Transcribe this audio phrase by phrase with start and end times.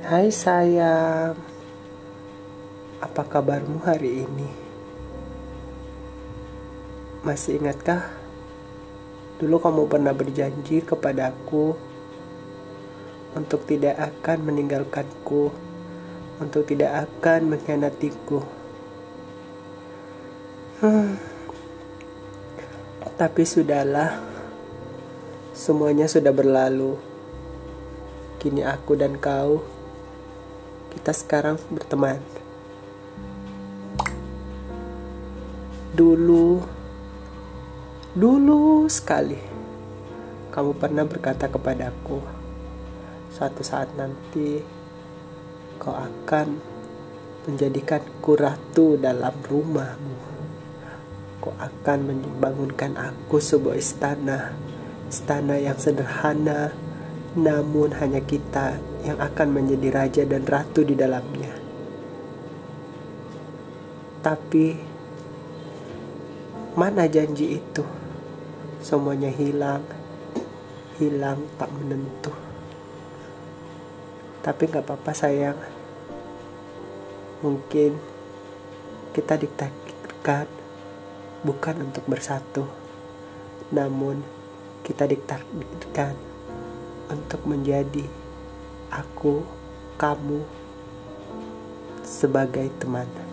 [0.00, 1.36] Hai sayang,
[3.04, 4.48] apa kabarmu hari ini?
[7.20, 8.08] Masih ingatkah?
[9.36, 11.76] Dulu kamu pernah berjanji kepadaku
[13.36, 15.52] untuk tidak akan meninggalkanku,
[16.40, 18.40] untuk tidak akan mengkhianatiku.
[20.80, 21.20] Hmm.
[23.20, 24.16] Tapi sudahlah,
[25.52, 26.96] semuanya sudah berlalu.
[28.40, 29.60] Kini aku dan kau,
[30.90, 32.18] kita sekarang berteman.
[35.94, 36.62] Dulu,
[38.14, 39.38] dulu sekali,
[40.50, 42.18] kamu pernah berkata kepadaku,
[43.30, 44.62] suatu saat nanti
[45.78, 46.60] kau akan
[47.48, 50.18] menjadikanku ratu dalam rumahmu.
[51.40, 54.52] Kau akan membangunkan aku sebuah istana,
[55.08, 56.76] istana yang sederhana,
[57.38, 61.54] namun hanya kita yang akan menjadi raja dan ratu di dalamnya.
[64.20, 64.66] Tapi
[66.74, 67.86] mana janji itu?
[68.82, 69.86] Semuanya hilang,
[70.98, 72.34] hilang tak menentu.
[74.42, 75.58] Tapi nggak apa-apa sayang.
[77.46, 77.96] Mungkin
[79.14, 80.50] kita ditakdirkan
[81.46, 82.68] bukan untuk bersatu,
[83.72, 84.20] namun
[84.84, 86.29] kita ditakdirkan
[87.10, 88.06] untuk menjadi
[88.94, 89.42] aku,
[89.98, 90.46] kamu
[92.06, 93.29] sebagai teman.